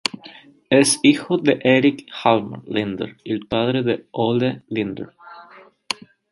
[0.71, 5.13] Es hijo de Erik Hjalmar Linder y el padre de Olle Linder.